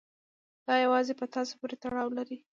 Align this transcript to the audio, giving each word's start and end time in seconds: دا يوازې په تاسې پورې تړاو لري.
دا 0.67 0.75
يوازې 0.85 1.13
په 1.19 1.25
تاسې 1.33 1.53
پورې 1.59 1.75
تړاو 1.83 2.09
لري. 2.17 2.37